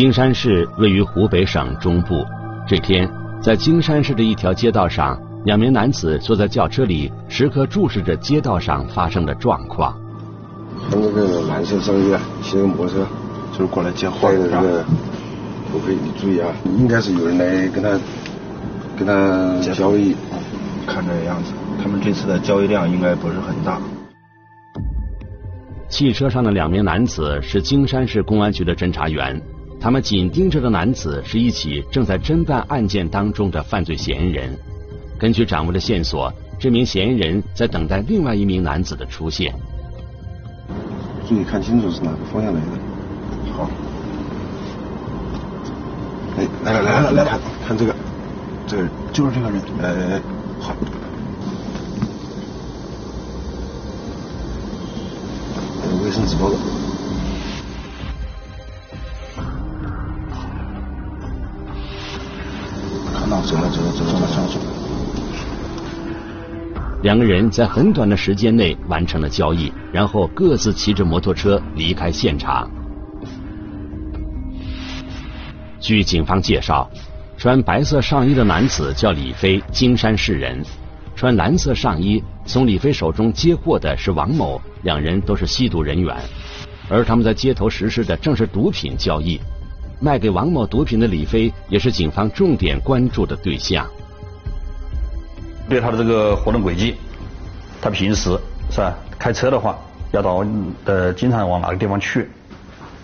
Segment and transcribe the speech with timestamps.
[0.00, 2.24] 金山市位于湖北省中部。
[2.66, 3.06] 这天，
[3.42, 9.94] 在金山市的一条街道上，两名男子坐在轿车里，时刻注视着街道上发生的状况。
[10.88, 13.06] 从那个蓝色上衣，骑个摩托车，
[13.52, 14.84] 就是过来接货的，戴着这个
[15.70, 16.48] 头盔，你注意啊，
[16.78, 17.90] 应该是有人来跟他
[18.96, 20.16] 跟他交易。
[20.86, 23.78] 看这个样子，他们这次的交易量应该不是很大。
[25.90, 29.38] 汽车上的两名男子是金山市公安局的侦查员，
[29.80, 34.54] 他们紧盯着的男子是一起正在侦办案件当中的犯罪嫌疑人。
[35.18, 39.54] 根据掌握的线索，这名嫌疑人在等待另外一名男子的出现。
[41.26, 42.66] 注意看清楚是哪个方向来的。
[43.56, 43.70] 好。
[46.36, 47.94] 哎，来了来了来了，看看这个，
[48.66, 49.60] 这个就是这个人。
[49.80, 50.22] 哎哎哎，
[50.60, 50.74] 好。
[56.04, 56.50] 卫生纸包。
[56.50, 56.79] 看
[63.40, 64.60] 到，走了走了走了走了走。
[67.02, 72.70] 两个人在很短的时间内完成了交易，然后各自骑着摩托车离开现场。
[75.80, 76.90] 据警方介绍，
[77.38, 80.62] 穿白色上衣的男子叫李飞，金山市人；
[81.16, 86.14] 穿蓝色上衣从李飞手中接货的是王某，两人都是吸毒人员。
[86.90, 89.40] 而他们在街头实施的正是毒品交易，
[90.00, 93.86] 卖给王某毒品的李飞也是警方重点关注的对象。
[95.68, 96.96] 对他的这个活动轨迹，
[97.80, 98.36] 他平时
[98.70, 98.94] 是吧？
[99.18, 99.78] 开车的话，
[100.12, 100.44] 要到
[100.86, 102.28] 呃经常往哪个地方去？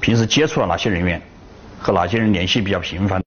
[0.00, 1.20] 平时接触了哪些人员？
[1.78, 3.22] 和哪些人联系比较频繁？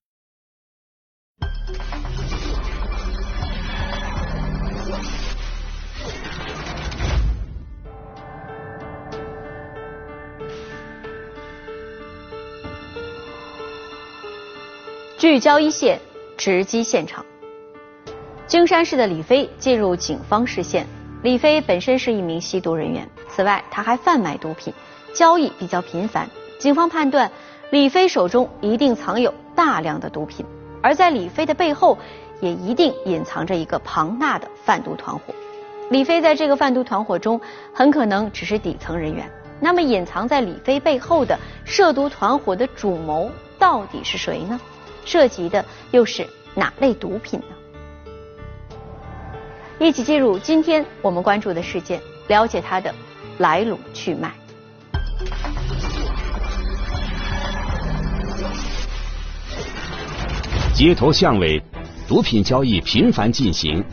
[15.30, 16.00] 聚焦一线，
[16.36, 17.24] 直击现场。
[18.48, 20.88] 京山市的李飞进入警方视线。
[21.22, 24.74] 李飞本身是一名吸毒人员，此外他还贩卖毒品，
[25.14, 26.28] 交易比较频繁。
[26.58, 27.32] 警方判断，
[27.70, 30.44] 李飞手中一定藏有大量的毒品，
[30.82, 31.96] 而在李飞的背后，
[32.42, 35.22] 也一定隐藏着一个庞大的贩毒团伙。
[35.92, 37.40] 李飞在这个贩毒团伙中，
[37.72, 39.32] 很可能只是底层人员。
[39.60, 43.30] 那么，隐藏在李飞背后的涉毒团伙的主谋
[43.60, 44.60] 到底是谁呢？
[45.10, 47.56] 涉及的又是哪类毒品呢？
[49.80, 52.94] 一起进入今天我们关注的事件，了解它的
[53.40, 54.32] 来龙去脉。
[60.76, 61.60] 街头巷尾，
[62.08, 63.84] 毒品交易频繁进行。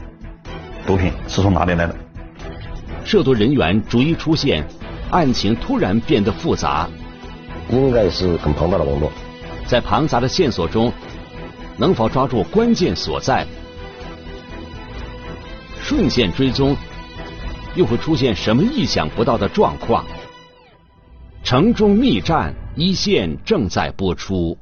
[0.87, 1.97] 毒品是从哪里来的？
[3.07, 4.63] 涉毒人员逐一出现，
[5.11, 6.87] 案情突然变得复杂。
[7.71, 9.11] 应该是很庞大的网络。
[9.67, 10.93] 在庞杂的线索中，
[11.79, 13.47] 能否抓住关键所在？
[15.81, 16.77] 顺线追踪，
[17.75, 20.05] 又会出现什么意想不到的状况？
[21.45, 24.59] 城中密战一线正在播出。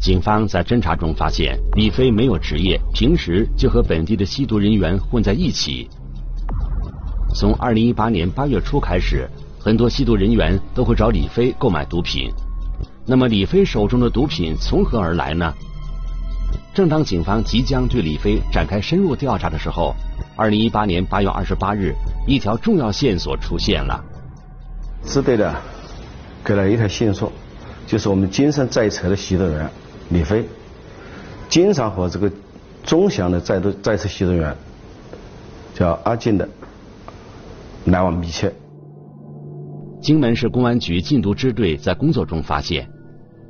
[0.00, 5.88] 警方在侦查中发现，李飞没有职业，平时就和本地的吸毒人员混在一起。
[7.36, 9.30] 从二零一八年八月初开始，
[9.60, 12.28] 很多吸毒人员都会找李飞购买毒品。
[13.04, 15.52] 那么，李飞手中的毒品从何而来呢？
[16.72, 19.94] 正当警方即将对李飞展开深入调查的时候，
[20.36, 21.92] 二零一八年八月二十八日，
[22.26, 24.02] 一条重要线索出现了。
[25.04, 25.54] 支队的
[26.44, 27.30] 给了一条线索，
[27.86, 29.68] 就是我们金山在册的吸毒员
[30.10, 30.46] 李飞，
[31.48, 32.30] 经常和这个
[32.84, 34.56] 钟祥的在毒在册吸毒员
[35.74, 36.48] 叫阿进的
[37.86, 38.54] 来往密切。
[40.00, 42.88] 荆门市公安局禁毒支队在工作中发现。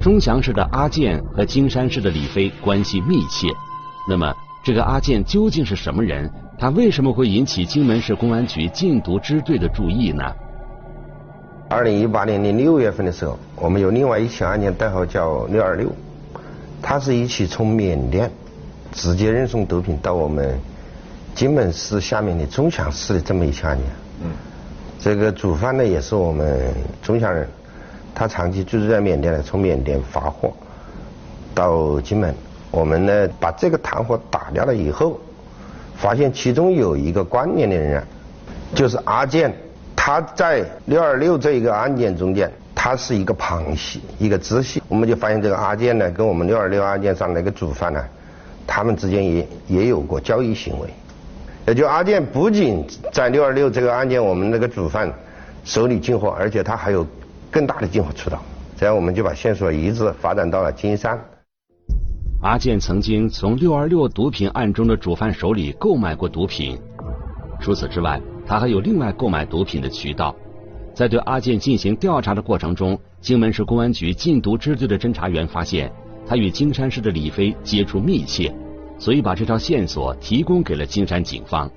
[0.03, 3.47] 钟祥市的阿健和金山市的李飞关系密切，
[4.09, 4.35] 那么
[4.65, 6.29] 这个阿健究竟是什么人？
[6.59, 10.25] 他为什么会引起荆门市公安局禁毒支队的注意呢？
[11.69, 15.89] 二零一八年的六月份的时候，我们有另外一起案件，代号叫六二六，
[16.83, 18.29] 它是一起从缅甸
[18.91, 20.59] 直接运送毒品到我们
[21.33, 23.87] 荆门市下面的钟祥市的这么一起案件。
[24.25, 24.33] 嗯，
[24.99, 27.49] 这个主犯呢也是我们钟祥人。
[28.15, 30.53] 他长期居住在缅甸的，从缅甸发货
[31.55, 32.35] 到金门。
[32.71, 35.21] 我们呢把这个团伙打掉了以后，
[35.97, 38.03] 发现其中有一个关联的人，
[38.75, 39.55] 就是阿健。
[39.95, 44.83] 他在六二六这一个案件中间，他是一个旁系，一个支系。
[44.89, 48.03] 我们就发现这个阿健呢，跟我们六二六案件上那个主犯呢，
[48.67, 50.89] 他们之间也也有过交易行为。
[51.67, 55.13] 也就阿健不仅在六二六这个案件我们那个主犯
[55.65, 57.07] 手里进货，而且他还有。
[57.53, 58.43] 更大的进货渠道。
[58.77, 61.17] 这样我们就把线索一直发展到了金山。
[62.43, 66.77] 阿健曾经从六二六毒品案中的主犯手里购买过毒品，
[67.61, 70.35] 除此之外，他还有另外购买毒品的渠道。
[70.93, 75.93] 在对阿健进行调查的过程中，荆门市公安局禁毒支队的侦查员发现，
[76.27, 78.53] 他与金山市的李飞接触密切，
[78.99, 81.71] 所以把这条线索提供给了金山警方。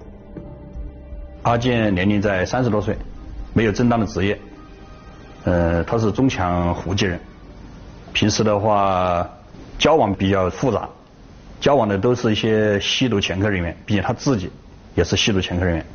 [1.44, 2.98] 阿健年龄在三十多岁，
[3.54, 4.38] 没有正当的职业，
[5.46, 7.18] 呃，他是中强户籍人，
[8.12, 9.30] 平时的话。
[9.78, 10.88] 交往比较复杂，
[11.60, 14.50] 交往的都是一些吸毒前科人员，并且他自己
[14.96, 15.86] 也是吸毒前科人员。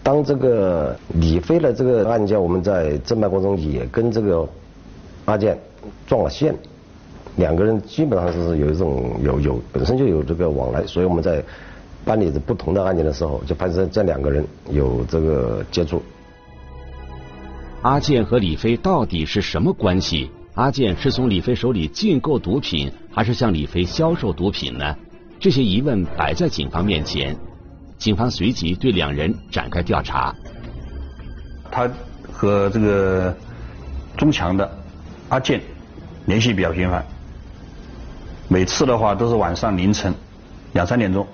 [0.00, 4.48] 当这个李飞的这个案件，我们在侦办过程中也跟这个
[5.24, 5.58] 阿健
[6.06, 6.54] 撞了线，
[7.34, 11.42] 两个人基本上是有一种有有本身就有这个往来，所以我们在
[12.04, 16.00] 办理着不同的案件的时候，就发现这两个人有这个接触。
[17.82, 20.30] 阿健和李飞到底是什么关系？
[20.54, 24.94] 阿健是从李飞手里进购毒品，还是向李飞销售毒品呢？
[25.38, 27.34] 这些疑问摆在警方面前，
[27.96, 30.34] 警方随即对两人展开调查。
[31.70, 31.90] 他
[32.30, 33.34] 和这个
[34.14, 34.70] 中强的
[35.30, 35.58] 阿健
[36.26, 37.02] 联系比较频繁，
[38.46, 40.12] 每次的话都是晚上凌晨
[40.74, 41.26] 两三点钟。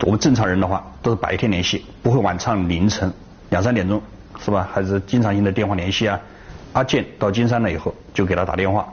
[0.00, 3.12] 我们正常人的话都是白天联系，不会晚上凌晨
[3.50, 4.00] 两三点钟，
[4.40, 4.68] 是吧？
[4.72, 6.18] 还是经常性的电话联系啊？
[6.74, 8.86] 阿健到金山了以后，就给他打电话，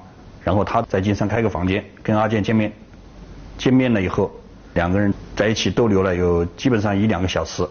[0.43, 2.71] 然后他在金山开个房间，跟阿健见面。
[3.57, 4.31] 见面了以后，
[4.73, 7.67] 两个人在一起逗留了有基本上一两个小时，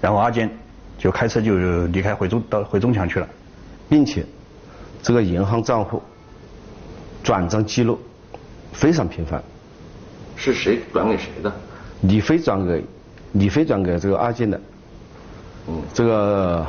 [0.00, 0.50] 然后阿健
[0.98, 3.28] 就开车就离开回中到回中强去了，
[3.88, 4.24] 并且
[5.02, 6.02] 这个银行账户
[7.22, 7.98] 转账记录
[8.72, 9.42] 非常频繁。
[10.34, 11.52] 是谁转给谁的？
[12.00, 12.84] 李飞转给
[13.32, 14.60] 李飞转给这个阿健的。
[15.68, 16.66] 嗯，这个。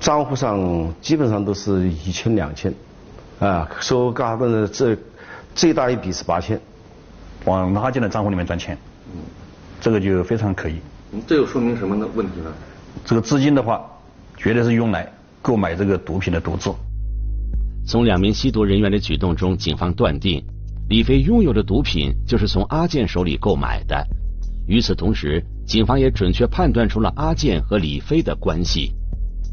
[0.00, 2.72] 账户上基本上都是一千两千，
[3.40, 4.96] 啊，说嘎嘣的这
[5.54, 6.60] 最大一笔是八千，
[7.44, 8.78] 往阿健的账户里面转钱，
[9.12, 9.20] 嗯，
[9.80, 10.76] 这个就非常可疑。
[11.26, 12.06] 这又说明什么呢？
[12.14, 12.52] 问题呢？
[13.04, 13.84] 这个资金的话，
[14.36, 15.10] 绝对是用来
[15.42, 16.70] 购买这个毒品的毒资。
[17.86, 20.44] 从两名吸毒人员的举动中，警方断定
[20.88, 24.06] 李飞拥有的毒品就是从阿健手里购买的。
[24.66, 28.92] 与此同时，警方也准确判断出了阿健和李飞的关系。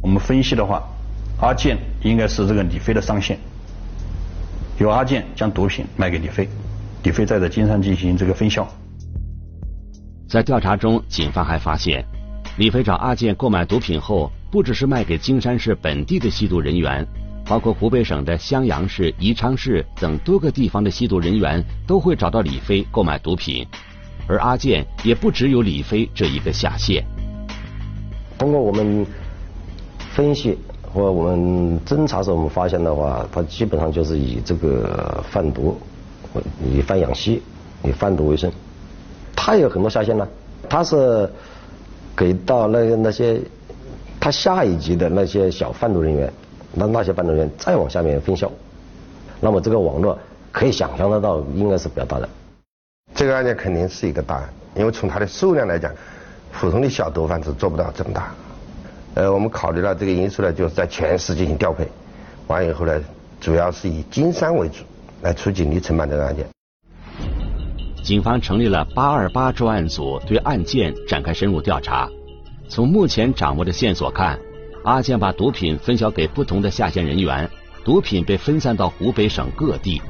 [0.05, 0.83] 我们分析的话，
[1.41, 3.39] 阿健应该是这个李飞的上线，
[4.77, 6.47] 由阿健将毒品卖给李飞，
[7.01, 8.67] 李飞再在金山进行这个分销。
[10.29, 12.05] 在调查中，警方还发现，
[12.59, 17.03] 李飞找阿健购买毒品后，不只是卖给金山市本地的吸毒人员，
[17.43, 23.65] 包括湖北省的襄阳市、宜昌市等多个地方的吸毒人员都会找到李飞购买毒品，
[24.27, 27.03] 而阿健也不只有李飞这一个下线。
[28.37, 29.03] 通过我们。
[30.15, 30.57] 分析
[30.94, 35.77] 或我们侦查时候，我们发现的话，他基本上就是以这个贩毒、
[36.63, 37.43] 以贩养吸、
[37.84, 38.50] 以贩毒为生。
[39.36, 40.25] 他有很多下线呢，
[40.69, 41.29] 他是
[42.15, 43.41] 给到那个那些
[44.22, 46.31] 他下一级的那些小贩毒人员，
[46.74, 48.50] 那那些贩毒人员再往下面分销。
[49.41, 50.17] 那么这个网络
[50.53, 52.29] 可以想象得到，应该是比较大的。
[53.13, 55.91] 这个案件肯定是一个大案，因为从它的数量来讲，
[56.53, 58.34] 普通的小毒贩是做不到这么大。
[59.15, 61.88] 呃，我们考虑了这个因素呢，就是在全市进行调配，
[62.48, 63.01] 完以后呢，
[63.39, 64.84] 主要是以金山为主
[65.22, 66.45] 来出警力承办这个案件。
[68.03, 72.10] 警方成立了八二八专案组，对案件展开深入调查。
[72.67, 74.38] 从目前掌握的线索看，
[74.84, 77.50] 阿健把毒品分销给不同的下线人员，
[77.86, 80.01] 毒品被分散到湖北省各地。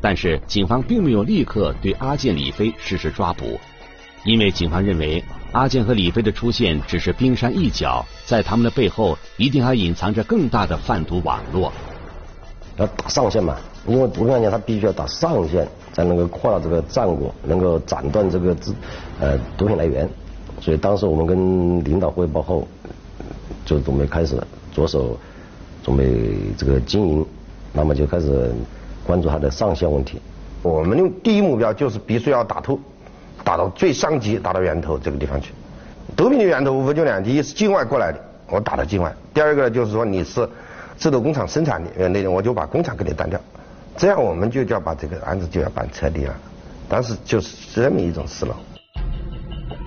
[0.00, 3.60] 但是警方并没有立刻对阿健、李飞实施抓捕，
[4.24, 5.22] 因为警方认为。
[5.52, 11.72] 阿健和李飞的出现只是冰山一角，在他们的背后一定还隐藏着更大的贩毒网络。
[12.76, 13.56] 要打上线嘛？
[13.86, 18.74] 因为毒品案件它必须要打上线，才能够扩大这个战果，能够斩断这个资
[19.18, 20.08] 呃毒品来源。
[20.60, 22.68] 所以当时我们跟领导汇报后，
[23.64, 24.38] 就准备开始
[24.74, 25.18] 着手
[25.82, 27.26] 准备这个经营，
[27.72, 28.52] 那么就开始
[29.02, 30.20] 关注它的上线问题。
[30.62, 32.78] 我们的第一目标就是必须要打透。
[33.44, 35.52] 打到最上级，打到源头这个地方去。
[36.16, 38.18] 毒品的源头无非就两：第一是境外过来的，
[38.48, 40.48] 我打到境外；第二个呢，就是说你是
[40.98, 43.38] 制毒工厂生产的，呃，那我就把工厂给你端掉。
[43.96, 46.34] 这样我们就叫把这个案子就要办彻底了。
[46.88, 48.52] 当时就是这么一种思路。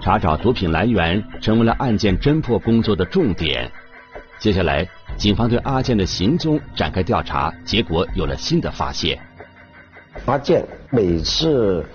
[0.01, 3.70] 查找毒品来源成为了案件侦破工作的重点。
[4.39, 9.20] 接下来，警方对阿健的行踪展开调查，结果有了新的发现。
[10.25, 11.86] 阿健每次。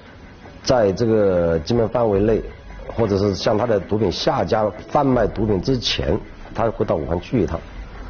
[0.67, 2.43] 在这个基本范围内，
[2.89, 6.19] 或者是向他的毒品下家贩卖毒品之前，
[6.55, 7.59] 他会到武汉去一趟。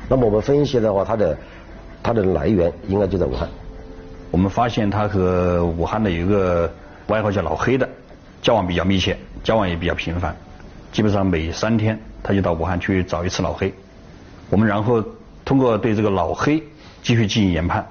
[0.08, 1.36] 那么我们分析的话，他的
[2.02, 3.46] 他的来源应该就在武汉。
[4.30, 6.72] 我们发现他和武汉的有一个
[7.08, 7.86] 外号叫老黑的
[8.40, 10.34] 交往比较密切，交往也比较频繁，
[10.92, 13.72] 基本上每三天他就到武汉去找一次老黑。
[14.48, 15.04] 我们然后
[15.44, 16.62] 通过对这个老黑
[17.02, 17.86] 继续进行研判，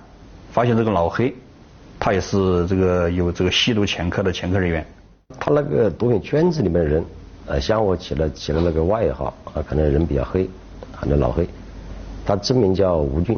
[0.52, 1.34] 发现这个老黑
[2.06, 4.86] 他也是这个有这个吸毒前科的前科人员。
[5.40, 7.04] 他那个毒品圈子里面的人，
[7.48, 10.48] 呃，向我起了起了那个外号，啊，可能人比较黑，
[10.96, 11.50] 喊叫老黑。
[12.24, 13.36] 他真名叫吴俊。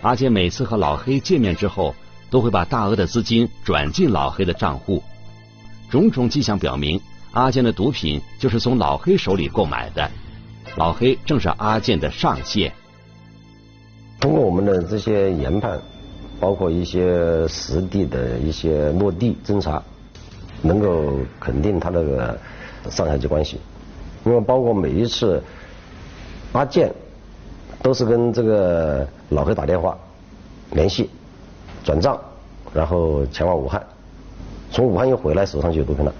[0.00, 1.94] 阿健每次和老黑见面之后，
[2.30, 5.02] 都会把大额的资金转进老黑的账户。
[5.90, 6.98] 种种迹象表明，
[7.32, 10.10] 阿健的毒品就是从老黑手里购买的。
[10.76, 12.72] 老黑正是阿健的上线。
[14.18, 15.78] 通过我们的这些研判，
[16.40, 19.80] 包括一些实地的一些落地侦查，
[20.62, 22.36] 能够肯定他那个
[22.90, 23.60] 上下级关系。
[24.24, 25.40] 因为包括每一次
[26.52, 26.92] 阿健
[27.82, 29.06] 都是跟这个。
[29.32, 29.96] 老黑打电话
[30.72, 31.08] 联系
[31.84, 32.18] 转账，
[32.74, 33.80] 然后前往武汉，
[34.72, 36.12] 从武汉又回来，手上就有毒品了。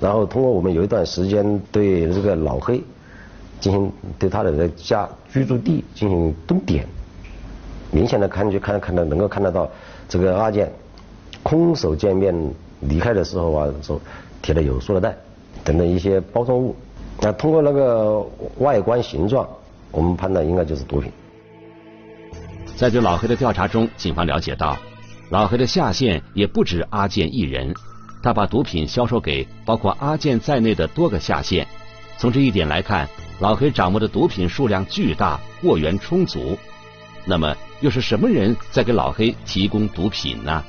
[0.00, 2.82] 然后通过我们有一段时间对这个老黑
[3.60, 6.84] 进行对他的家居住地进行蹲点，
[7.90, 9.68] 明显的看就看看到能够看得到
[10.08, 10.72] 这个阿健
[11.42, 12.34] 空手见面
[12.80, 14.00] 离开的时候啊，说
[14.42, 15.16] 提了有塑料袋
[15.64, 16.74] 等等一些包装物。
[17.20, 18.24] 那通过那个
[18.58, 19.46] 外观形状，
[19.90, 21.10] 我们判断应该就是毒品。
[22.76, 24.76] 在对老黑的调查中，警方了解到，
[25.28, 27.74] 老黑的下线也不止阿健一人，
[28.22, 31.66] 他把毒品销售给包括阿健在内的多个下线。
[32.16, 33.06] 从这一点来看，
[33.38, 36.56] 老黑掌握的毒品数量巨大，货源充足。
[37.26, 40.62] 那么，又是什么人在给老黑提供毒品呢？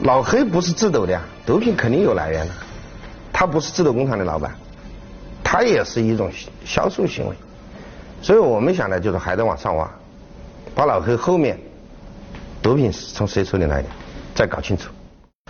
[0.00, 2.54] 老黑不是制毒的呀，毒品肯定有来源的。
[3.32, 4.54] 他不是制毒工厂的老板，
[5.42, 6.30] 他也是一种
[6.64, 7.34] 销售行为。
[8.20, 9.90] 所以我们想呢，就是还在往上挖。
[10.74, 11.58] 把老黑后面
[12.62, 13.88] 毒品是从谁手里来的，
[14.34, 14.90] 再搞清楚。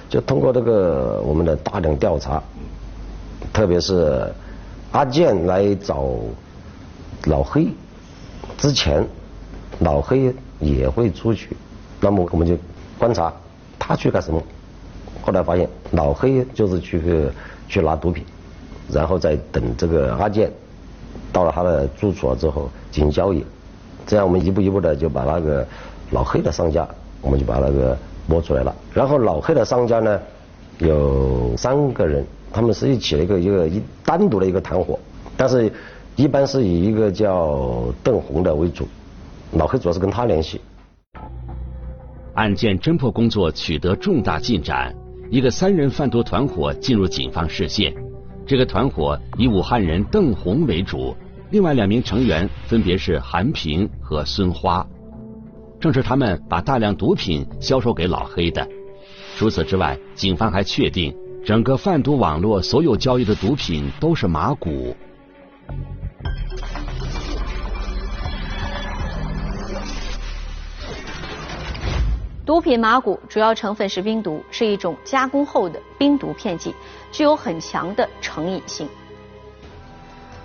[0.09, 2.43] 就通过这个我们的大量调查，
[3.53, 4.33] 特别是
[4.91, 6.09] 阿健来找
[7.25, 7.69] 老黑
[8.59, 9.07] 之前，
[9.81, 11.57] 老黑也会出去，
[12.01, 12.57] 那么我们就
[12.99, 13.33] 观察
[13.79, 14.43] 他去干什么。
[15.23, 17.01] 后来发现老黑就是去
[17.69, 18.25] 去拿毒品，
[18.91, 20.51] 然后再等这个阿健
[21.33, 23.45] 到了他的住处之后进行交易。
[24.07, 25.67] 这样我们一步一步的就把那个
[26.11, 26.87] 老黑的商家，
[27.21, 28.75] 我们就把那个摸出来了。
[28.93, 30.21] 然后老黑的商家呢，
[30.79, 34.99] 有三个人，他们是一起的一个一个一单独的一个团伙，
[35.37, 35.73] 但是
[36.17, 38.89] 一般是以一个叫邓红的为主。
[39.53, 40.61] 老黑主要是跟他联系。
[42.35, 44.95] 案件侦破工作取得重大进展，
[45.31, 47.95] 一个三人贩毒团伙进入警方视线。
[48.47, 51.15] 这个团伙以武汉人邓红为主。
[51.51, 54.87] 另外两名成员分别是韩平和孙花，
[55.79, 58.67] 正是他们把大量毒品销售给老黑的。
[59.37, 64.97] 除此之外，警方还确定整个贩毒网络所有交易的毒品都是麻古。
[72.45, 76.75] 毒品麻古主要成分是冰毒，是一种加工后的冰毒片剂，
[77.13, 78.89] 具有很强的成瘾性。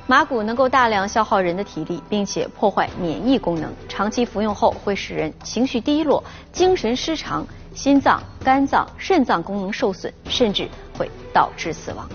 [0.06, 3.74] 麻古能够大量消耗人的体力，并且破坏免疫功能。
[3.89, 12.08] 长期服用后会使人情绪低落、精神失常、心脏、肝脏、肾脏功能受损，甚至会导致死亡。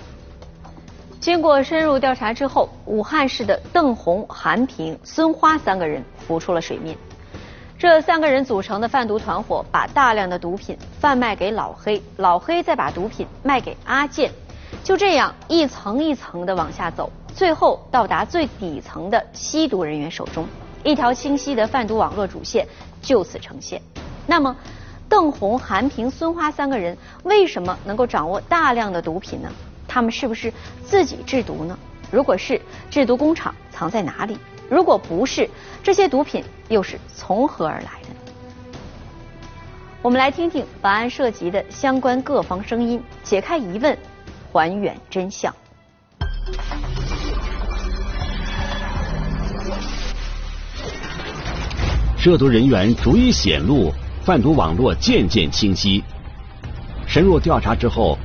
[1.19, 6.97] 经过深入调查之后，武汉市的邓红、韩平、孙花三个人浮出了水面。
[7.83, 14.31] 这三个人组成的贩毒团伙，把大量的毒品贩卖给老黑，老黑再把毒品卖给阿健，
[14.85, 17.11] 就这样一层一层的往下走。
[17.35, 20.47] 最后到达最底层的吸毒人员手中，
[20.85, 22.65] 一条清晰的贩毒网络主线
[23.03, 23.83] 就此呈现。
[24.29, 24.57] 那么，
[25.09, 29.51] 邓红、韩平、孙花三个人为什么能够掌握大量的毒品呢？
[29.89, 30.53] 他们是不是
[30.85, 31.77] 自己制毒呢？
[32.13, 32.63] 如果是，
[32.93, 34.39] 制毒工厂藏在哪里？
[34.71, 35.49] 如果不是，
[35.83, 38.09] 这些毒品又是从何而来的？
[40.01, 43.97] 我们来听听本案涉及的相关各方声音，解开疑问，
[44.51, 45.55] 还原真相。
[52.17, 53.93] 涉毒人员逐一显露，
[54.25, 56.03] 贩毒网络渐渐清晰。
[57.07, 58.17] 深入调查之后，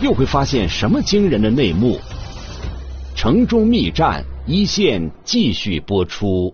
[0.00, 1.98] 又会发现什么惊人的内幕？
[3.14, 6.52] 城中密战一线继续播出。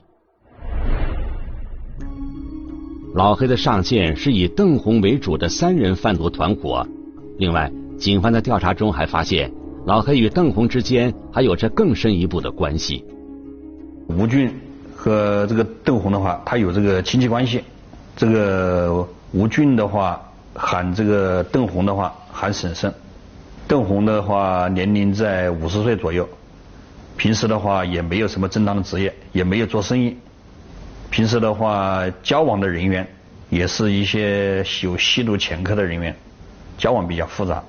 [3.15, 6.87] 老黑的上线是以邓红为主的三人贩毒团伙。
[7.39, 9.51] 另外，警方在调查中还发现，
[9.87, 13.03] 老黑与邓红之间还有着更深一步的关系。
[14.07, 14.55] 吴俊
[14.95, 17.65] 和这个邓红的话，他有这个亲戚关系。
[18.15, 20.21] 这个吴俊的话
[20.55, 22.93] 喊这个邓红的话喊婶婶。
[23.67, 26.29] 邓红的话年龄在五十岁左右，
[27.19, 30.17] 平时的话也没有什么正当的职业，也没有做生意。
[31.11, 33.07] 平时的话交往的人员
[33.51, 36.15] 也是一些有吸毒前科的人员，
[36.79, 37.63] 交往比较复杂。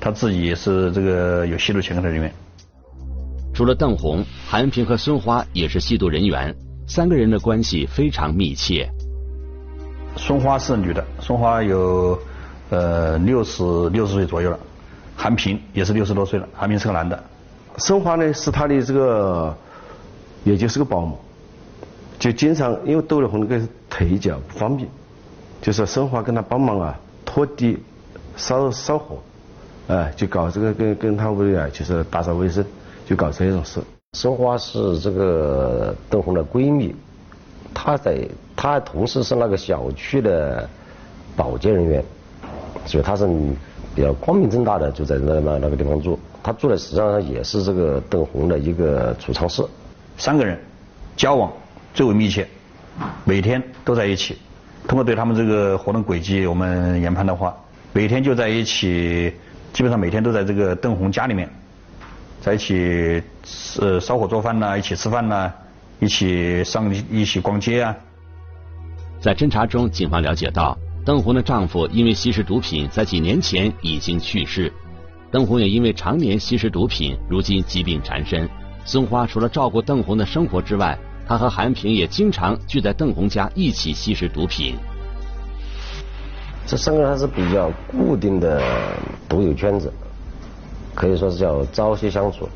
[0.00, 2.32] 他自己也是这个有吸毒前科的人员。
[3.52, 6.54] 除了邓红，韩平和孙花也是吸毒人员，
[6.86, 8.88] 三个人的关系非常密切。
[10.16, 12.16] 孙花是女的，孙花有
[12.70, 14.58] 呃六十六十岁左右了，
[15.16, 17.24] 韩平也是六十多岁了，韩平是个男的。
[17.76, 19.54] 孙花呢是他的这个，
[20.44, 21.18] 也就是个保姆，
[22.18, 24.88] 就经常因为窦立红那个腿脚不方便，
[25.60, 27.78] 就是孙花跟他帮忙啊拖地、
[28.36, 29.18] 烧烧火，
[29.88, 32.64] 哎，就搞这个跟跟他屋里啊就是打扫卫生。
[33.06, 33.82] 就搞这种事。
[34.14, 36.94] 孙花是这个窦红的闺蜜，
[37.74, 38.26] 她在
[38.56, 40.66] 她同时是那个小区的
[41.36, 42.02] 保洁人员，
[42.86, 43.26] 所以她是
[43.94, 46.18] 比较光明正大的就在那那那个地方住。
[46.44, 49.64] 她住的实际上也是这个邓红的一个储藏室。
[50.18, 50.60] 三个人
[51.16, 51.50] 交往
[51.94, 52.46] 最为密切，
[53.24, 54.36] 每天都在一起。
[54.86, 57.56] 通过对他们这个活动轨迹我们研判的话，
[57.94, 59.32] 每天就在一起，
[59.72, 61.48] 基本上每天都在这个邓红家里面。
[62.42, 63.22] 在一起
[63.80, 65.50] 呃烧火做饭呐，一起吃饭呐，
[65.98, 67.96] 一起上一起逛街啊。
[69.18, 70.76] 在侦查中，警方了解到，
[71.06, 74.70] 邓红的丈夫因为吸食毒品，在几年前已经去世。
[75.34, 78.48] 邓红也因为常年吸食毒品，如今疾病缠身。
[78.84, 84.76] 孙花除了照顾邓红的生活之外，她和韩平也经常聚在邓红家一起吸食毒品。
[86.64, 88.62] 这三个人还是比较固定的
[89.28, 89.92] 毒友圈子。
[90.94, 92.48] 可以说是叫朝夕相处，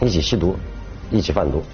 [0.00, 0.56] 一起吸毒，
[1.10, 1.64] 一起贩毒。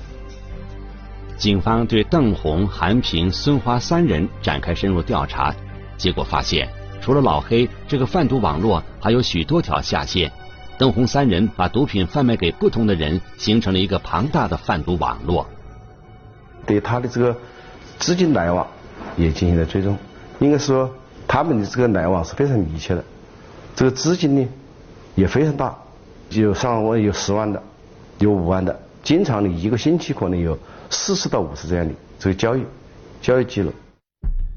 [1.36, 5.54] 警方对邓红、韩平、孙花三人展开深入调查，
[5.98, 6.66] 结果发现，
[7.00, 10.30] 除了老黑这个贩毒网络，还有许多条下线。
[10.78, 15.46] 邓红三人把毒品贩卖给不同的人，形成了一个庞大的贩毒网络。
[16.66, 17.36] 对他的这个
[17.98, 18.66] 资金来往
[19.16, 19.96] 也进行了追踪，
[20.38, 20.90] 应该说
[21.26, 23.04] 他们的这个来往是非常密切的，
[23.74, 24.48] 这个资金呢
[25.14, 25.76] 也非常大。
[26.30, 27.60] 有上万、有十万的，
[28.20, 30.56] 有五万的，经常的一个星期可能有
[30.88, 32.64] 四十到五十这样的这个交易，
[33.20, 33.72] 交易记录。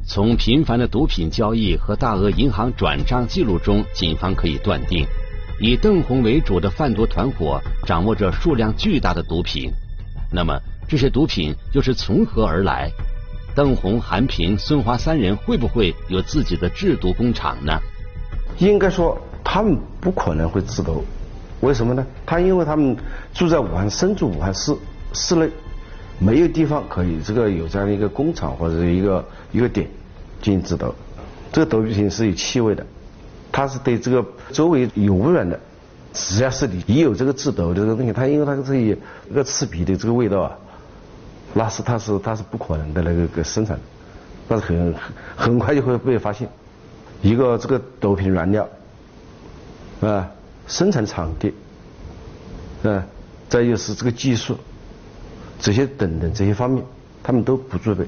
[0.06, 5.06] 从频繁的毒品交易和大额银行转账记录中，警方可以断定，
[5.62, 9.72] 以邓红为主的贩毒团伙掌握着数量巨大的毒品。
[10.30, 12.92] 那么，这些毒品又是从何而来？
[13.56, 17.80] 邓红、韩平、孙华三人会不会有自己的制毒工厂呢？
[18.58, 21.04] 应该说，他们不可能会制毒。
[21.62, 22.06] 为什么呢？
[22.26, 22.98] 他因为他们
[23.34, 24.76] 住在武汉，身处武汉市
[25.14, 25.50] 市内，
[26.24, 29.88] 没有地方可以这个有这样的一个工厂或者一个一个点
[30.42, 30.94] 进行制毒。
[31.52, 32.86] 这个毒品是有气味的，
[33.52, 35.60] 它是对这个周围有污染的。
[36.14, 38.96] 只要是你一有这个制毒的这个东西，它因为它这一
[39.28, 40.58] 那个刺鼻的这个味道啊，
[41.54, 43.84] 那是它是它是不可能的那个个生产的，
[44.48, 44.96] 那是很
[45.36, 46.48] 很快就会被发现。
[47.22, 48.70] 一个这个毒品原料
[50.02, 50.30] 啊。
[50.66, 51.54] 生产场地，
[52.84, 53.06] 啊，
[53.50, 54.58] 再就是这个技术，
[55.64, 56.84] 这些等等这些方面，
[57.24, 58.06] 他们都不具备。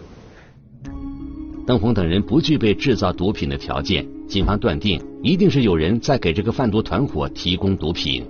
[1.66, 8.26] 邓红等人不具备制造毒品的条件，警方断定一定是有人在给这个贩毒团伙提供毒品。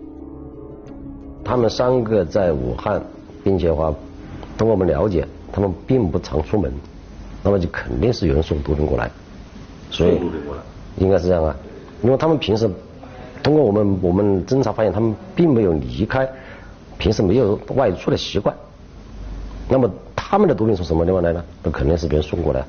[1.43, 3.01] 他们三个在武汉，
[3.43, 3.91] 并且话，
[4.59, 6.71] 通过我们了解，他们并不常出门，
[7.41, 9.09] 那么就肯定是有人送毒品过来，
[9.89, 10.19] 所以
[10.97, 11.55] 应该是这样啊，
[12.03, 12.69] 因为他们平时。
[13.41, 16.27] 通过我们我们侦查发现，他们并没有离开，
[16.99, 18.55] 平时没有外出的习惯。
[19.67, 21.43] 那么他们的毒品从什么地方来呢？
[21.63, 22.63] 那肯定是别人送过来。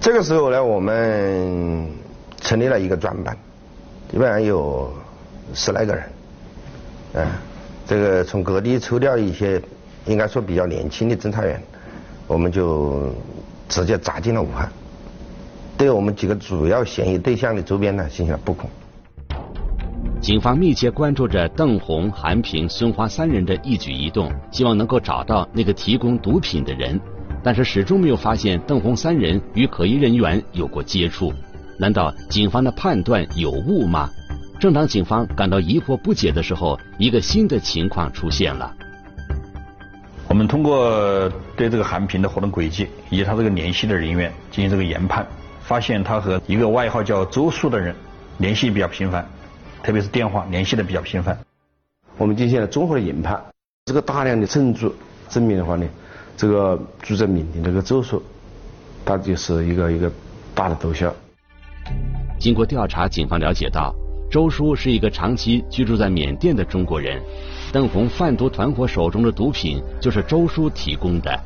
[0.00, 1.86] 这个时候呢，我们
[2.40, 3.36] 成立了一个专班，
[4.10, 4.90] 基本上有
[5.52, 6.04] 十来个人。
[7.12, 7.26] 嗯，
[7.86, 9.60] 这个从各地抽调一些，
[10.06, 11.60] 应该说比较年轻的侦查员，
[12.26, 13.12] 我们就
[13.68, 14.70] 直接砸进了武汉，
[15.76, 18.70] 对我们几个主要嫌疑对象的周边呢进行了布控。
[20.20, 27.00] 警方密切关注着邓红、韩平、孙花三人的一举一动，希望能够找到那个提供毒品的人，
[27.42, 31.32] 但是始终没有发现邓红三人与可疑人员有过接触。
[31.78, 34.10] 难道警方的判断有误吗？
[34.58, 38.70] 正当警方感到疑惑不解的时候，一个新的情况出现了。
[40.28, 45.26] 我们通过对这个韩平的活动轨迹以及他这个联系的人员进行这个研判，
[45.62, 47.94] 发现他和一个外号叫周树的人
[48.36, 49.26] 联系比较频繁。
[49.82, 51.38] 特别是电话联系的比较频繁，
[52.18, 53.40] 我们进行了综合的研判，
[53.86, 54.90] 这个大量的证据
[55.28, 55.86] 证明的话呢，
[56.36, 58.22] 这个住在缅甸这个周叔，
[59.04, 60.10] 他就是一个一个
[60.54, 61.10] 大的毒枭。
[62.38, 63.94] 经过调查，警方了解到，
[64.30, 67.20] 周叔是一个长期居住在缅甸的中国人，
[67.72, 71.38] 邓红贩毒团伙手中的毒品就是周叔提供的。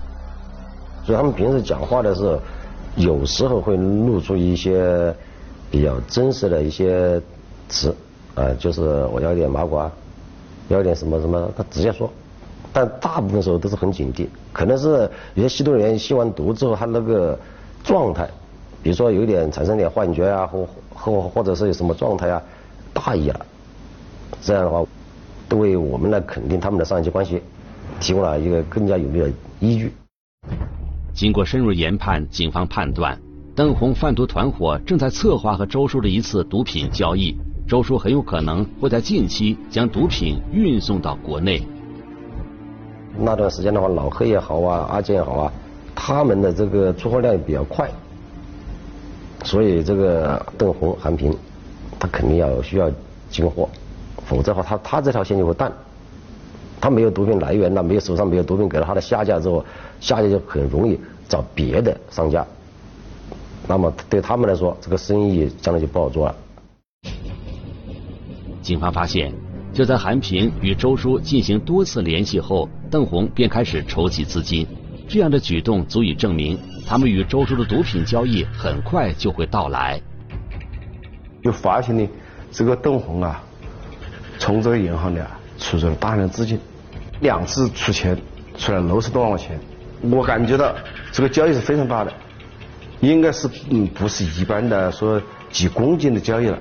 [1.05, 2.41] 所以他们平时讲话的时候，
[2.97, 5.15] 有时候会露出一些
[5.71, 7.21] 比较真实的一些
[7.69, 7.95] 词，
[8.35, 9.91] 呃，就是我要点麻瓜，
[10.69, 12.11] 要点什么什么，他直接说。
[12.73, 17.39] 但大部分时候都是很警惕，可能是有些吸毒人员吸完毒之后，他那个
[17.85, 18.29] 状态，
[18.83, 22.43] 比如说有点产生点幻觉啊，或或或者是有什么状态啊，
[22.93, 23.47] 大意了，
[24.43, 24.85] 这样的话，
[25.49, 27.41] 都为我们来肯定他们的上级关系
[28.01, 29.93] 提供了一个更加有力的依据。
[31.15, 33.17] 经过深入研判，警方判断
[33.55, 41.63] 邓红贩毒团伙正在策划和周叔的一次毒品交易，周叔很有可能会在近期将毒品运送到国内。
[43.19, 45.53] 那段时间的话，老黑也好啊，阿健也好啊，
[45.95, 47.91] 他们的这个出货量也比较快，
[49.45, 51.35] 所以这个邓红、韩平，
[51.99, 52.91] 他肯定要需要
[53.31, 53.67] 进货，
[54.27, 55.73] 否则的话，他他这条线就会断。
[56.83, 59.65] 他没有毒品来源了，没有手上没有毒品给了他的下家之后，
[60.01, 61.01] 下家就很容易
[61.31, 62.47] 找别的商家，
[63.67, 66.35] 那么对他们来说，这个生意将来就不好做了。
[68.65, 69.33] 警方发现。
[69.73, 74.67] 就在韩平与周叔进行多次联系后，邓红便开始筹集资金。
[75.09, 80.01] 这样的举动足以证明，他们与周叔的毒品交易很快就会到来。
[81.43, 82.09] 就发现呢，
[82.51, 83.43] 这个邓红啊，
[84.39, 86.59] 从这个银行里啊出了大量资金，
[87.21, 88.17] 两次出钱
[88.57, 89.59] 出了六十多万块钱。
[90.03, 90.73] 我感觉到
[91.11, 92.13] 这个交易是非常大的，
[93.01, 96.59] 应该是嗯不是一般的说几公斤的交易了，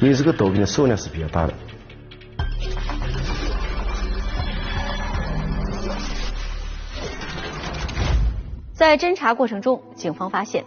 [0.00, 1.52] 因为这个毒品的数量是比较大的。
[8.72, 10.64] 在侦查过程中，警方发现，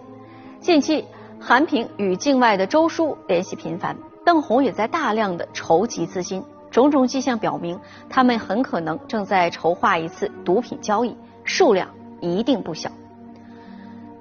[0.59, 1.03] 近期
[1.39, 7.79] 韩平与境外的周叔联系频繁，邓红也在大量的筹集资金，种种迹象表明，
[8.11, 11.89] 他们很可能正在筹划一次毒品交易，数量
[12.21, 12.91] 一定不小。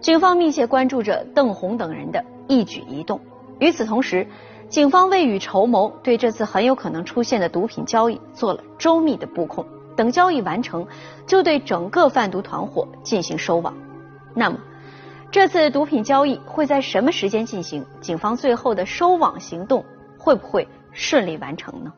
[0.01, 3.21] 警方密切关注着邓红等人的一举一动。
[3.61, 4.27] 与此同时，
[4.73, 9.67] 警方未雨绸缪，对这次很有可能出现的毒品交易做了周密的布控。
[9.95, 10.87] 等交易完成，
[11.27, 13.75] 就对整个贩毒团伙进行收网。
[14.35, 14.57] 那么，
[15.31, 17.85] 这次毒品交易会在什么时间进行？
[18.01, 19.85] 警方最后的收网行动
[20.19, 21.93] 会不会顺利完成呢？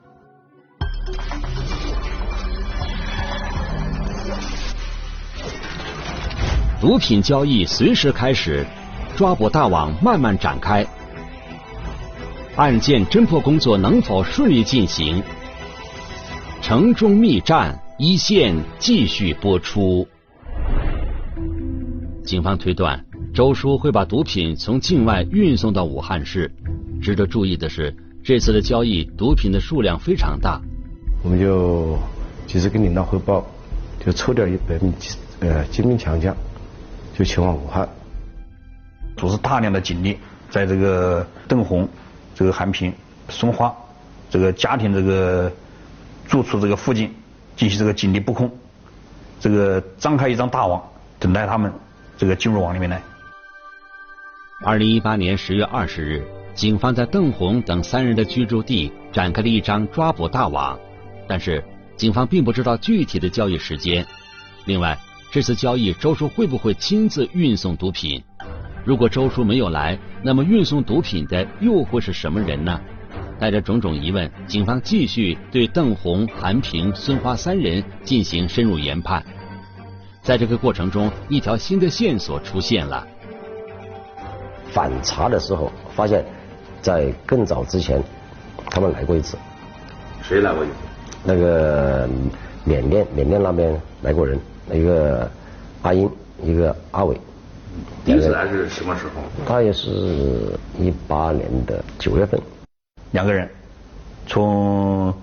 [6.80, 8.66] 毒品交易随时开始，
[9.16, 10.84] 抓捕大网慢慢展开，
[12.56, 15.22] 案件侦破工作能否顺利进行？
[16.62, 17.80] 城中密战。
[17.96, 20.06] 一线继续播出。
[22.24, 26.50] 警方推断，周叔会把毒品从境外运送到武汉市。
[27.00, 30.60] 值得注意的是，这次的交易毒品的数量非常大。
[31.22, 31.96] 我们就
[32.48, 33.46] 及时跟领导汇报，
[34.04, 34.92] 就抽调一百名
[35.38, 36.36] 呃精兵强将，
[37.16, 37.88] 就前往武汉，
[39.16, 40.18] 组织大量的警力，
[40.50, 41.88] 在这个邓红、
[42.34, 42.92] 这个韩平、
[43.28, 43.74] 松花
[44.30, 45.52] 这个家庭这个
[46.28, 47.12] 住处这个附近。
[47.56, 48.50] 进行这个警力布控，
[49.38, 50.82] 这个张开一张大网，
[51.20, 51.72] 等待他们
[52.18, 53.00] 这个进入网里面来。
[54.64, 60.76] 二零一八年十月二十日，警方在邓红等三人的居住地展开了一张抓捕大网，
[61.28, 61.62] 但是
[61.96, 64.04] 警方并不知道具体的交易时间。
[64.64, 64.98] 另外，
[65.30, 68.20] 这次交易周叔会不会亲自运送毒品？
[68.84, 72.78] 如果周叔没有来，那么运送毒品的又会是什么人呢？
[73.38, 79.24] 带着种种疑问，警方继续对邓红、韩平、孙花三人进行深入研判。
[80.22, 83.06] 在这个过程中，一条新的线索出现了。
[84.70, 86.24] 反查的时候，发现，
[86.82, 88.02] 在更早之前，
[88.70, 89.38] 他们来过一次。
[90.22, 90.74] 谁来过一次？
[91.24, 92.08] 那个
[92.64, 94.38] 缅甸，缅甸那边来过人，
[94.72, 95.30] 一个
[95.82, 96.10] 阿英，
[96.42, 97.18] 一个阿伟。
[98.04, 99.22] 第一次来是什么时候？
[99.46, 102.40] 大约是一八年的九月份。
[103.12, 103.48] 两个人
[104.26, 105.14] 从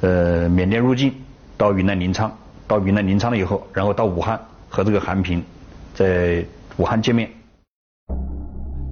[0.00, 1.12] 呃缅甸入境
[1.56, 2.30] 到云南临沧，
[2.66, 5.42] 到云南临沧了以后，然后到武汉和这个韩平
[5.94, 6.44] 在
[6.76, 7.30] 武汉见面。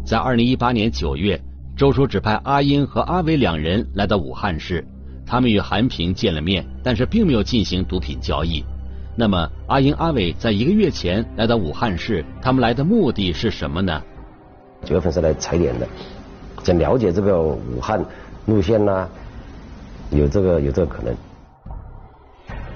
[0.07, 1.41] 在二零一八年九月，
[1.77, 4.85] 周叔指派阿英和阿伟两人来到武汉市，
[5.27, 8.65] 他们与韩平见了面，但是并没有进行毒品交易。
[9.21, 14.01] 那么阿英、阿伟在一个月前来到武汉市，他们来的目的是什么呢？
[14.85, 15.89] 九月份是来踩点的，
[16.63, 18.01] 想了解这个武汉。
[18.47, 19.09] 路线呢？
[20.13, 21.13] 有这个有这个可能。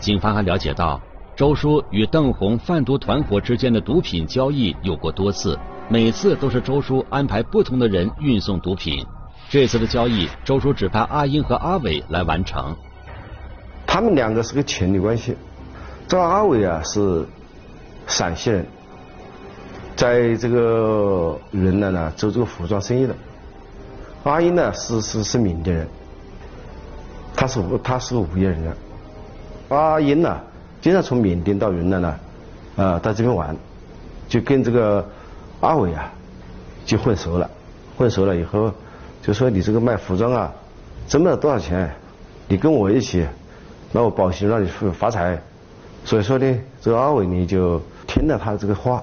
[0.00, 1.00] 警方还了解到，
[1.36, 5.56] 周叔与邓红贩毒团伙之间的毒品交易有过多次，
[5.88, 9.06] 每次都是周叔安排不同的人运送毒品。
[9.48, 12.74] 这次的交易，周叔指派阿英和阿伟来完成。
[13.86, 15.36] 他们两个是个情侣关系。
[16.08, 17.24] 这个阿伟啊是
[18.06, 18.66] 陕西人，
[19.96, 23.14] 在这个云南呢做这个服装生意的。
[24.24, 25.88] 阿英呢是是是缅甸人，
[27.34, 28.72] 他是他是个无业人员。
[29.68, 30.38] 阿英呢
[30.80, 32.16] 经常从缅甸到云南呢
[32.76, 33.56] 啊到这边玩，
[34.28, 35.08] 就跟这个
[35.60, 36.12] 阿伟啊
[36.84, 37.50] 就混熟了，
[37.96, 38.70] 混熟了以后
[39.22, 40.52] 就说你这个卖服装啊
[41.08, 41.90] 挣不了多少钱，
[42.48, 43.26] 你跟我一起，
[43.92, 45.40] 那我保险让你发财。
[46.04, 49.02] 所以说呢，这个阿伟呢就听了他这个话，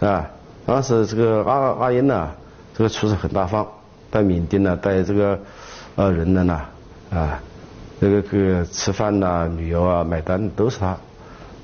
[0.00, 0.28] 啊，
[0.66, 2.30] 当时这个阿阿英呢，
[2.74, 3.66] 这个出手很大方，
[4.10, 5.38] 在缅甸呢，在这个
[5.96, 6.64] 呃云南呐，
[7.10, 7.42] 啊，
[8.00, 10.96] 这个个吃饭呐、旅游啊、买单都是他，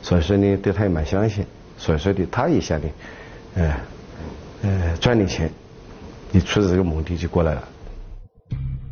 [0.03, 1.45] 所以说呢，对他也蛮相信，
[1.79, 2.87] 所以说呢，他也想呢，
[3.55, 3.75] 呃，
[4.63, 5.51] 呃赚点钱，
[6.31, 7.65] 你出这个目的就过来了。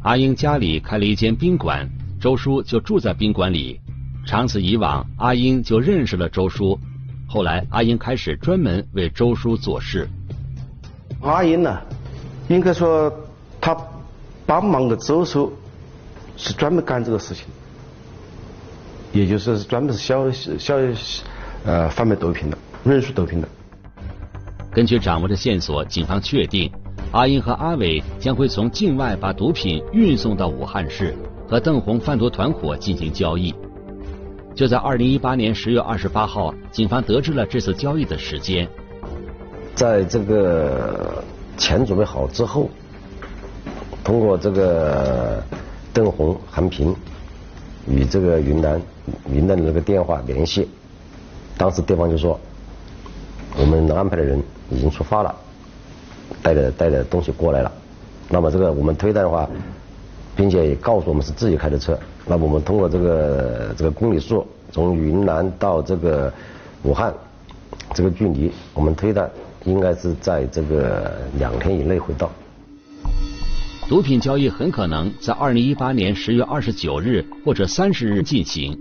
[0.03, 1.89] 阿英家里开了一间宾馆，
[2.21, 3.81] 周叔就住在宾馆里。
[4.29, 6.79] 长此以往，阿英就认识了周叔。
[7.27, 10.07] 后来，阿英开始专门为周叔做事。
[11.23, 11.81] 阿英呢，
[12.47, 13.11] 应该说
[13.59, 13.75] 他
[14.45, 15.51] 帮忙的周叔
[16.37, 17.47] 是专门干这个事情，
[19.15, 20.77] 也就是专门是销销
[21.65, 23.49] 呃贩卖毒品的，运输毒品的。
[24.71, 26.71] 根据掌握的线索，警方确定
[27.13, 31.17] 阿英和阿伟将会从境外把毒品运送到武汉市，
[31.49, 33.55] 和邓红贩毒团伙进行交易。
[34.59, 38.69] 就在二零一八年十月二十八号，警方得知了这次交易的时间。
[39.77, 41.23] 在这个
[41.57, 42.69] 钱准备好之后，
[44.03, 45.41] 通过这个
[45.93, 46.93] 邓红、韩平
[47.87, 48.83] 与这个云南
[49.31, 50.69] 云南的那个电话联系，
[51.57, 52.37] 当时对方就说，
[53.57, 55.33] 我们安排的人已经出发了，
[56.43, 57.71] 带着带着东西过来了。
[58.29, 59.49] 那么这个我们推断的话，
[60.35, 61.97] 并且也告诉我们是自己开的车。
[62.31, 66.31] 那我们通过这个这个公里数，从云南到这个
[66.83, 67.11] 武汉
[67.95, 69.31] 这个距离，我们推断
[69.65, 72.31] 应该是在这个两天以内会到。
[73.89, 78.79] 毒品交易很可能在二零一八年十月二十九日或者三十日进行，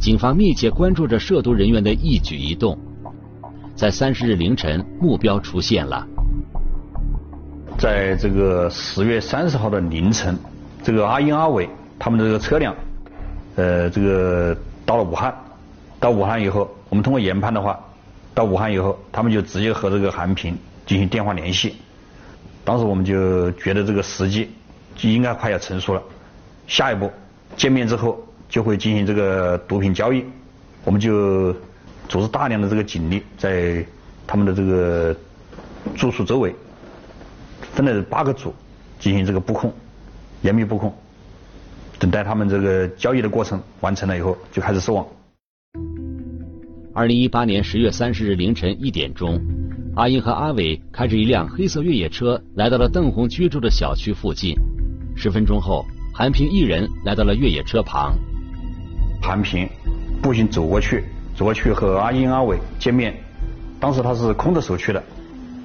[0.00, 2.78] 警方密切关注着涉毒人员的一举一动。
[3.74, 6.06] 在三十日凌晨，目标出现了。
[7.76, 10.38] 在这个十月三十号的凌晨，
[10.84, 11.68] 这个阿英阿伟。
[11.96, 12.74] 他们的这个车辆，
[13.56, 15.34] 呃，这个到了武汉，
[16.00, 17.78] 到武汉以后，我们通过研判的话，
[18.34, 21.76] 到武汉以后，他们就直接和这个韩平进行电话联系。
[22.64, 24.50] 当时我们就觉得这个时机
[24.96, 26.02] 就应该快要成熟了，
[26.66, 27.10] 下一步
[27.56, 30.24] 见面之后就会进行这个毒品交易，
[30.82, 31.52] 我们就
[32.08, 33.84] 组织大量的这个警力在
[34.26, 35.14] 他们的这个
[35.94, 36.54] 住宿周围
[37.74, 38.52] 分了八个组
[38.98, 39.72] 进行这个布控，
[40.42, 40.92] 严密布控。
[42.04, 45.06] 等待他们这个交易的过程完成了以后，就开始收网。
[46.92, 49.40] 二零一八年十月三十日凌晨一点钟，
[49.96, 54.54] 阿英和阿伟开着一辆黑色越野车来到了邓红居住的小区附近。
[55.16, 58.14] 十分钟后，韩平一人来到了越野车旁。
[59.22, 59.66] 韩平
[60.20, 63.14] 步行走过去，走过去和阿英、阿伟见面。
[63.80, 65.02] 当时他是空着手去的。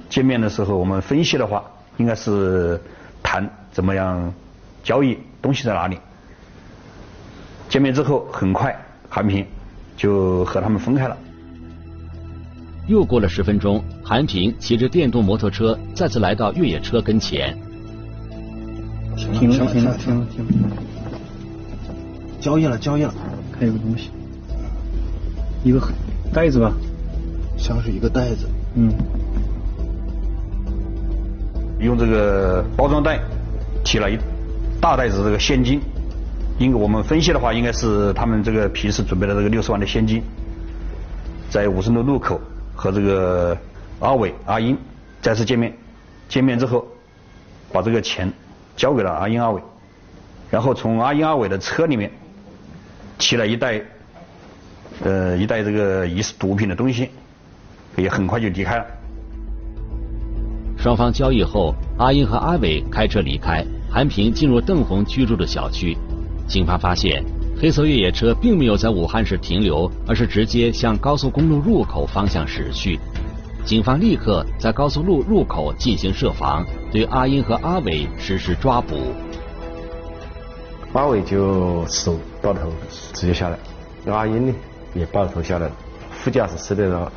[0.08, 1.62] 见面的时候，我们分析的话，
[1.98, 2.80] 应该是
[3.22, 4.32] 谈怎么样
[4.82, 5.98] 交易，东西在哪里。
[7.70, 8.76] 见面之后，很快
[9.08, 9.46] 韩平
[9.96, 11.16] 就和他们分开了。
[12.88, 17.56] 又过了十分钟，韩平骑着电动摩托车再次来到越野车跟前。
[19.16, 20.76] 停了，停了，停了，停了，停了。
[22.40, 23.14] 交易了，交易了，
[23.52, 24.10] 看有个东西，
[25.62, 25.80] 一个
[26.32, 26.72] 袋子吧，
[27.56, 28.48] 像是一个袋子。
[28.74, 28.92] 嗯。
[31.78, 33.20] 用这个包装袋
[33.84, 34.18] 提了一
[34.80, 35.80] 大袋子这个现金。
[36.60, 40.22] 应我们分析的话，应该是他们这个平时准备的这个六十万的现金，
[41.48, 42.38] 在武胜路路口
[42.74, 43.56] 和这个
[43.98, 44.76] 阿伟、阿英
[45.22, 45.72] 再次见面，
[46.28, 46.86] 见面之后，
[47.72, 48.30] 把这个钱
[48.76, 49.62] 交给了阿英、阿伟，
[50.50, 52.10] 然后从阿英、阿伟的车里面
[53.16, 53.80] 提了一袋，
[55.02, 57.08] 呃，一袋这个疑似毒品的东西，
[57.96, 58.84] 也很快就离开了。
[60.76, 65.96] 双方交易后，阿英和阿伟开车离开，韩平进入邓红居住的小区。
[66.50, 67.24] 警方发现，
[67.60, 72.98] 黑色越野车并没有在武汉市停留，而是直接向高速公路入口方向驶去。
[73.64, 78.96] 警方立刻在高速路入口进行设防，对阿英和阿伟实施抓捕。
[80.92, 82.72] 阿伟就手抱头
[83.12, 83.56] 直接下来，
[84.12, 84.52] 阿英呢
[84.92, 85.72] 也抱头下来了。
[86.10, 87.12] 副驾驶室的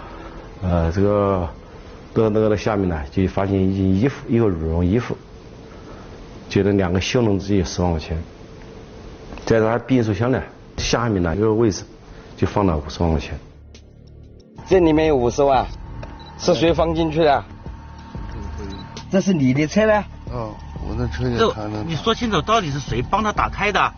[0.62, 1.50] 呃这个
[2.14, 5.18] 的那个的下面呢，就发现一件衣服，一个羽绒衣服，
[6.50, 8.16] 觉得两个袖笼子有十万块钱，
[9.46, 10.42] 在他变速箱呢
[10.78, 11.84] 下面呢一个位置，
[12.38, 13.38] 就放了五十万块钱。
[14.68, 15.66] 这里面有五十万，
[16.38, 17.44] 是谁放进去的？
[19.12, 20.04] 这是你的车呢？
[20.32, 20.54] 哦，
[20.90, 21.84] 我的车也这开了。
[21.86, 23.94] 你说清楚，到底是谁帮他打开的？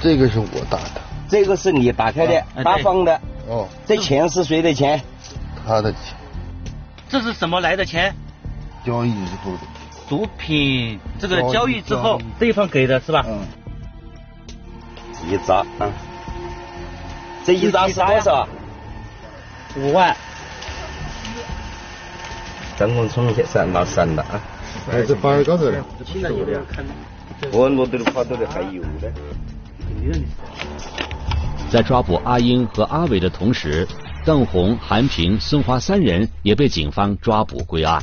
[0.00, 1.00] 这个是我打的。
[1.28, 3.20] 这个是你打开的，哎他放的。
[3.46, 5.00] 哦，这钱是谁的钱？
[5.64, 6.16] 他的钱，
[7.08, 8.14] 这是什么来的钱？
[8.84, 9.58] 交易之后的。
[10.08, 13.24] 毒品这个交易之后，对方给的是吧？
[13.28, 13.38] 嗯。
[15.26, 15.90] 一扎啊，
[17.44, 18.48] 这一扎是多少？
[19.76, 20.16] 五万。
[22.78, 24.40] 灯红冲去闪到闪了啊！
[24.90, 25.82] 还是八十高头的。
[27.52, 29.12] 我落到跑到的还有的。
[31.68, 33.86] 在抓捕阿英和阿伟的同时，
[34.24, 38.00] 邓红、韩平、孙华三人也被警方抓捕归案。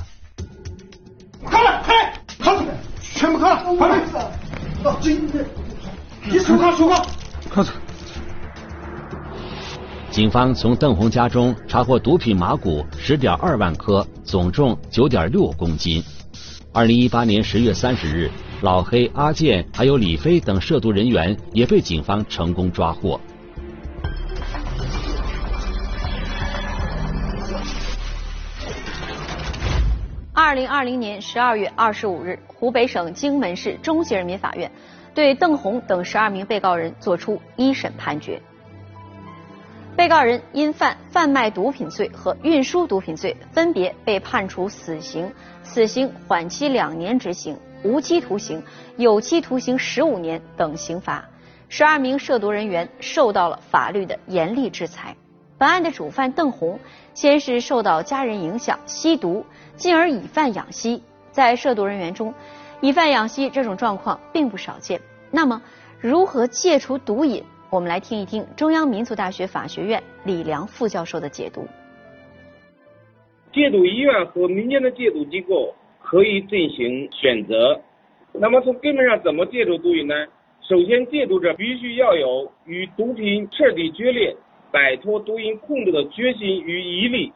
[1.49, 2.65] 开了，开了，铐住，
[3.01, 4.01] 全部铐了，快点！
[4.83, 5.15] 到这，
[6.35, 7.01] 你手铐，手铐，
[7.49, 7.71] 铐住。
[10.11, 16.03] 警方从邓红家中查获毒品麻古十点二万颗，总重九点六公斤。
[16.73, 18.29] 二零一八年十月三十日，
[18.61, 23.17] 老黑、阿健还有李飞等涉毒人员也被警方成功抓获。
[30.33, 34.69] 二零二零年十二月二十五日，湖北省荆门市中级人民法院
[35.15, 38.39] 对邓红等十二名被告人作出一审判决。
[39.95, 45.31] 被告人因犯贩卖毒品罪和运输毒品罪，分别被判处死刑、
[45.63, 48.61] 死刑缓期两年执行、无期徒刑、
[48.97, 51.23] 有期徒刑十五年等刑罚。
[51.69, 55.15] 十二名涉毒人员受到了法律的严厉制裁。
[55.57, 56.77] 本案的主犯邓红，
[57.13, 59.45] 先是受到家人影响吸毒，
[59.77, 61.01] 进而以贩养吸。
[61.31, 62.33] 在涉毒人员中，
[62.85, 65.01] 以贩养吸这种状况并不少见。
[65.31, 65.59] 那么，
[65.99, 67.43] 如何戒除毒瘾？
[67.71, 71.67] 我们来听一听中央民族大学法学院李良副教授的解读。
[73.51, 77.81] 戒毒医院和民间的戒毒机构可以进行选择。
[78.31, 80.13] 那么从根本上怎么戒除毒瘾呢？
[80.69, 84.35] 首先，戒毒者必须要有与毒品彻底决裂、
[84.71, 87.33] 摆脱毒瘾控制的决心与毅力，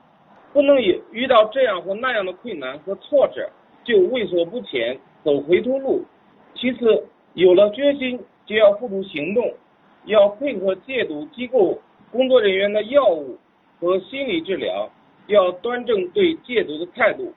[0.53, 3.49] 不能遇遇到这样或那样的困难和挫折
[3.83, 6.03] 就畏缩不前、走回头路。
[6.55, 7.03] 其次，
[7.33, 9.53] 有了决心就要付出行动。
[10.05, 11.77] 要配合戒毒机构
[12.09, 13.37] 工作人员的药物
[13.79, 14.89] 和心理治疗，
[15.27, 17.33] 要端正对戒毒的态度，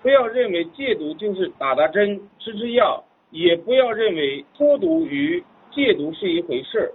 [0.00, 5.42] 不要认为戒毒就是打打针、吃吃药，也不要认为脱毒与
[5.72, 6.90] 戒毒是一回事，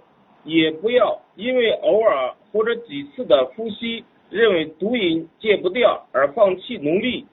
[0.45, 7.27] 也不要因为偶尔或者几次的呼吸，认为毒瘾戒不掉而放弃努力。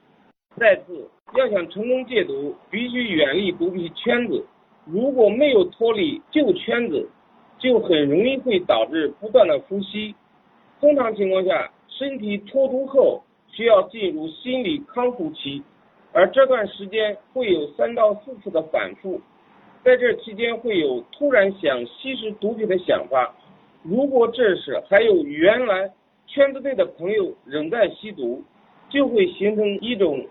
[0.56, 4.44] 再次，要想成功戒毒，必须远离毒品圈子，
[4.84, 7.08] 如果没有脱离旧圈子。
[7.58, 10.14] 就很容易会导致不断的呼吸。
[10.78, 15.62] 通常情况下，身体脱毒后需要进入心理康复期，
[16.12, 19.18] 而这段时间会有三到四次的反复。
[19.82, 23.34] 在这期间会有突然想吸食毒品的想法。
[23.82, 25.90] 如果这时还有原来
[26.26, 28.44] 圈子内的朋友仍在吸毒，
[28.90, 30.22] 就会形成一种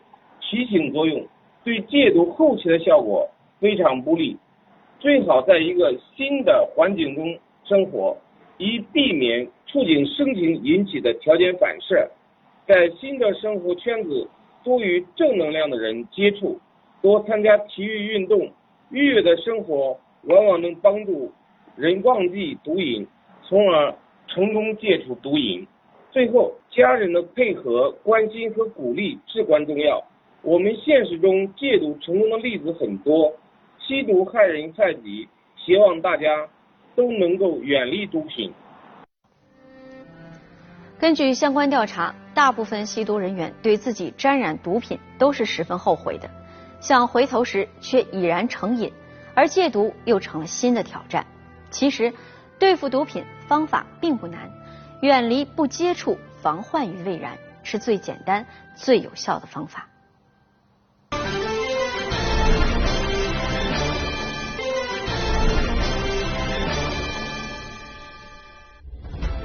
[0.47, 1.25] 提醒作用，
[1.63, 3.27] 对戒毒后期的效果
[3.60, 4.38] 非常不利。
[4.99, 8.15] 最好在一个新的环境中生活，
[8.57, 12.09] 以避免触景生情引起的条件反射。
[12.67, 14.28] 在新的生活圈子，
[14.63, 16.59] 多与正能量的人接触，
[17.01, 18.49] 多参加体育运动，
[18.89, 21.32] 愉悦的生活往往能帮助
[21.76, 23.05] 人忘记毒瘾，
[23.43, 23.93] 从而
[24.28, 25.67] 成功戒除毒瘾。
[26.11, 30.01] 最后，家人的配合、关心和鼓励至关重要。
[30.46, 33.34] 我们现实中戒毒成功的例子很多。
[33.80, 35.28] 吸毒害人害己，
[35.58, 36.48] 希望大家
[36.96, 38.54] 都能够远离毒品。
[41.00, 46.30] 根据相关调查，大部分吸毒人员对自己沾染毒品都是十分后悔的，
[46.80, 48.93] 想回头时却已然成瘾，
[49.34, 51.26] 而戒毒又成了新的挑战。
[51.72, 52.14] 其实，
[52.60, 54.52] 对付毒品方法并不难，
[55.02, 59.88] 远离不接触，防患于未然，是最简单、最有效的方法。